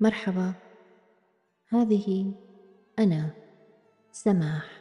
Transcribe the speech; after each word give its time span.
مرحبا. 0.00 0.52
هذه 1.68 2.32
أنا 2.98 3.30
سماح. 4.12 4.80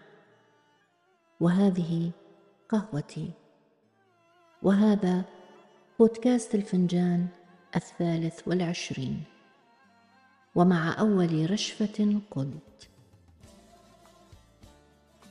وهذه 1.40 2.12
قهوتي. 2.70 3.32
وهذا 4.64 5.26
بودكاست 6.00 6.56
الفنجان 6.56 7.28
الثالث 7.76 8.48
والعشرين. 8.48 9.24
ومع 10.56 11.00
أول 11.00 11.52
رشفة 11.52 12.22
قلت. 12.32 12.90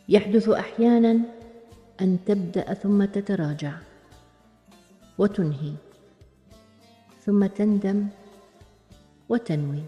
يحدث 0.09 0.49
أحيانا 0.49 1.21
أن 2.01 2.19
تبدأ 2.27 2.75
ثم 2.75 3.05
تتراجع. 3.05 3.79
وتنهي. 5.19 5.75
ثم 7.21 7.47
تندم 7.47 8.09
وتنوي 9.29 9.83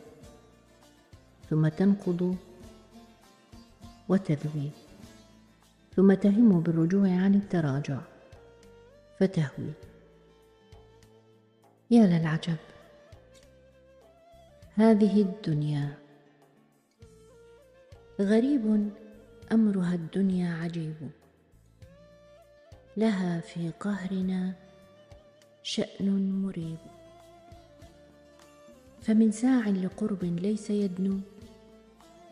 ثم 1.51 1.69
تنقض 1.69 2.37
وتذوي 4.09 4.71
ثم 5.97 6.15
تهم 6.15 6.61
بالرجوع 6.61 7.09
عن 7.09 7.35
التراجع. 7.35 8.01
فتهوي. 9.19 9.73
يا 11.91 12.07
للعجب 12.07 12.57
هذه 14.75 15.23
الدنيا. 15.23 15.99
غريب 18.21 18.91
أمرها 19.53 19.95
الدنيا 19.95 20.55
عجيب. 20.55 21.11
لها 22.97 23.41
في 23.41 23.71
قهرنا 23.81 24.55
شأن 25.63 26.43
مريب. 26.43 27.00
فمن 29.11 29.31
ساع 29.33 29.69
لقرب 29.69 30.25
ليس 30.25 30.71
يدنو 30.71 31.19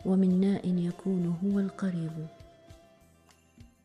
ومن 0.05 0.41
ناء 0.41 0.67
يكون 0.67 1.37
هو 1.43 1.59
القريب. 1.59 2.27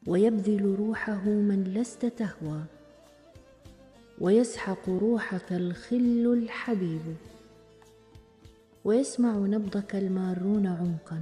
ويبذل 0.06 0.74
روحه 0.78 1.24
من 1.24 1.64
لست 1.64 2.06
تهوى 2.06 2.62
ويسحق 4.20 4.88
روحك 4.88 5.52
الخل 5.52 6.38
الحبيب. 6.38 7.00
ويسمع 8.84 9.36
نبضك 9.36 9.94
المارون 9.94 10.66
عمقا 10.66 11.20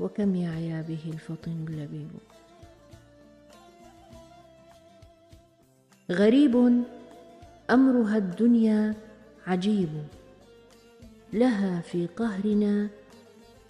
وكم 0.00 0.34
يعيا 0.34 0.82
به 0.82 1.04
الفطن 1.06 1.66
اللبيب. 1.68 2.10
غريب 6.10 6.84
أمرها 7.70 8.16
الدنيا 8.16 9.11
عجيب. 9.46 9.88
لها 11.32 11.80
في 11.80 12.06
قهرنا 12.06 12.88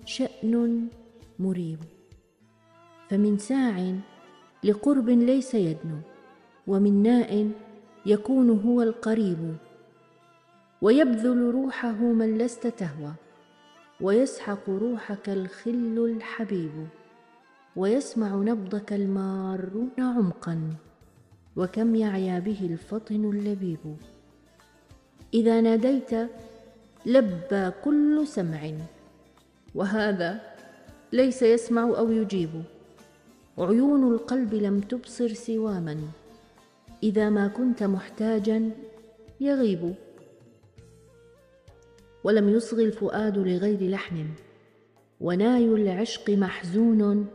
شأن 0.04 0.86
مريب. 1.38 1.78
فمن 3.10 3.38
ساع 3.38 3.94
لقرب 4.64 5.08
ليس 5.08 5.54
يدنو 5.54 5.98
ومن 6.66 7.02
ناء 7.02 7.50
يكون 8.06 8.50
هو 8.50 8.82
القريب. 8.82 9.56
ويبذل 10.82 11.50
روحه 11.50 11.96
من 12.02 12.38
لست 12.38 12.66
تهوى 12.66 13.12
ويسحق 14.00 14.70
روحك 14.70 15.28
الخل 15.28 16.14
الحبيب. 16.16 16.86
ويسمع 17.76 18.34
نبضك 18.34 18.92
المارون 18.92 19.90
عمقا 19.98 20.74
وكم 21.56 21.94
يعيا 21.94 22.38
به 22.38 22.58
الفطن 22.62 23.24
اللبيب. 23.30 23.96
إذا 25.34 25.60
ناديت 25.60 26.10
لبى 27.06 27.70
كل 27.84 28.26
سمع 28.26 28.70
وهذا 29.74 30.40
ليس 31.12 31.42
يسمع 31.42 31.82
أو 31.82 32.10
يجيب. 32.10 32.62
عيون 33.58 34.14
القلب 34.14 34.54
لم 34.54 34.80
تبصر 34.80 35.34
سوى 35.34 35.80
من 35.80 36.08
إذا 37.02 37.30
ما 37.30 37.48
كنت 37.48 37.82
محتاجا 37.82 38.70
يغيب. 39.40 39.94
ولم 42.24 42.48
يصغ 42.48 42.78
الفؤاد 42.80 43.38
لغير 43.38 43.90
لحن 43.90 44.26
وناي 45.20 45.64
العشق 45.64 46.30
محزون 46.30 47.26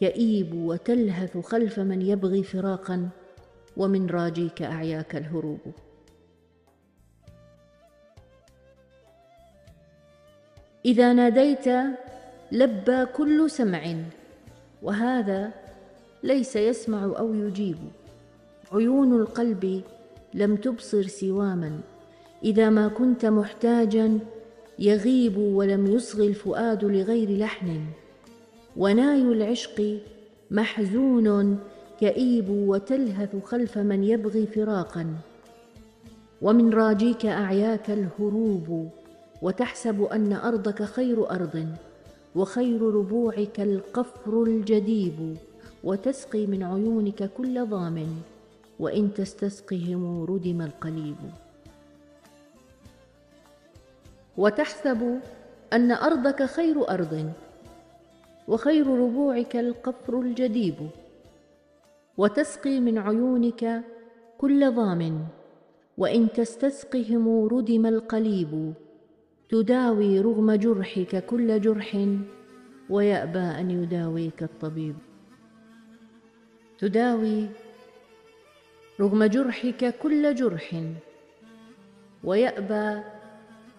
يئيب 0.00 0.54
وتلهث 0.54 1.38
خلف 1.38 1.78
من 1.78 2.02
يبغي 2.02 2.42
فراقا 2.42 3.08
ومن 3.76 4.06
راجيك 4.06 4.62
أعياك 4.62 5.16
الهروب. 5.16 5.60
إذا 10.84 11.12
ناديت 11.12 11.66
لبى 12.52 13.04
كل 13.04 13.50
سمع 13.50 13.94
وهذا 14.82 15.50
ليس 16.22 16.56
يسمع 16.56 17.04
أو 17.04 17.34
يجيب. 17.34 17.76
عيون 18.72 19.20
القلب 19.20 19.82
لم 20.34 20.56
تبصر 20.56 21.02
سواما. 21.02 21.80
إذا 22.44 22.70
ما 22.70 22.88
كنت 22.88 23.26
محتاجا 23.26 24.18
يغيب 24.78 25.38
ولم 25.38 25.86
يصغ 25.86 26.22
الفؤاد 26.22 26.84
لغير 26.84 27.38
لحن. 27.38 27.80
وناي 28.76 29.22
العشق 29.22 29.98
محزون 30.50 31.58
كئيب 32.00 32.50
وتلهث 32.50 33.44
خلف 33.44 33.78
من 33.78 34.04
يبغي 34.04 34.46
فراقا. 34.46 35.06
ومن 36.42 36.70
راجيك 36.70 37.26
أعياك 37.26 37.90
الهروب. 37.90 38.90
وتحسب 39.42 40.02
أن 40.02 40.32
أرضك 40.32 40.82
خير 40.82 41.30
أرض 41.30 41.66
وخير 42.34 42.82
ربوعك 42.82 43.60
القفر 43.60 44.42
الجديب 44.42 45.36
وتسقي 45.84 46.46
من 46.46 46.62
عيونك 46.62 47.30
كل 47.36 47.66
ضام 47.66 48.06
وإن 48.78 49.14
تستسقهم 49.14 50.24
ردم 50.24 50.60
القليب. 50.62 51.16
وتحسب 54.36 55.20
أن 55.72 55.90
أرضك 55.92 56.42
خير 56.42 56.88
أرض 56.90 57.32
وخير 58.48 58.86
ربوعك 58.86 59.56
القفر 59.56 60.20
الجديب 60.20 60.74
وتسقي 62.18 62.80
من 62.80 62.98
عيونك 62.98 63.82
كل 64.38 64.74
ضام 64.74 65.26
وإن 65.98 66.32
تستسقهم 66.32 67.46
ردم 67.46 67.86
القليب. 67.86 68.74
تداوي 69.52 70.20
رغم 70.20 70.52
جرحك 70.52 71.26
كل 71.26 71.60
جرح 71.60 72.06
ويأبى 72.90 73.38
أن 73.38 73.70
يداويك 73.70 74.42
الطبيب. 74.42 74.96
تداوي 76.78 77.48
رغم 79.00 79.24
جرحك 79.24 79.98
كل 79.98 80.34
جرح 80.34 80.82
ويأبى 82.24 83.02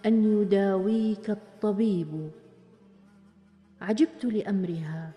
أن 0.06 0.42
يداويك 0.42 1.30
الطبيب. 1.30 2.30
عجبت 3.80 4.24
لأمرها 4.24 5.10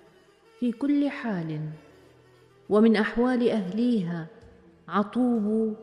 في 0.59 0.71
كل 0.71 1.09
حال 1.09 1.69
ومن 2.69 2.95
أحوال 2.95 3.49
أهليها 3.49 4.27
عطوب 4.87 5.75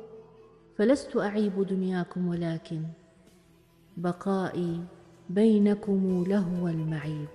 فلست 0.77 1.17
أعيب 1.17 1.67
دنياكم 1.67 2.29
ولكن 2.29 2.83
بقائي 3.97 4.85
بينكم 5.31 6.25
لهو 6.29 6.69
المعيب. 6.69 7.29